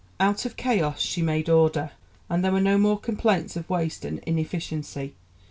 [0.19, 1.91] Out of chaos she made order,
[2.27, 5.13] and there were no more complaints of waste and inefficiency.